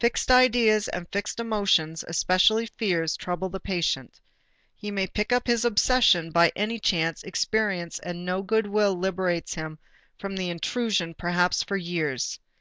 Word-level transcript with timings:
Fixed 0.00 0.28
ideas 0.32 0.88
and 0.88 1.06
fixed 1.12 1.38
emotions, 1.38 2.04
especially 2.08 2.66
fears, 2.66 3.16
trouble 3.16 3.48
the 3.48 3.60
patient. 3.60 4.20
He 4.74 4.90
may 4.90 5.06
pick 5.06 5.32
up 5.32 5.46
his 5.46 5.64
obsession 5.64 6.32
by 6.32 6.50
any 6.56 6.80
chance 6.80 7.22
experience 7.22 8.00
and 8.00 8.26
no 8.26 8.42
good 8.42 8.66
will 8.66 8.96
liberates 8.98 9.54
him 9.54 9.78
from 10.18 10.34
the 10.34 10.50
intrusion 10.50 11.14
perhaps 11.14 11.62
for 11.62 11.76
years. 11.76 12.40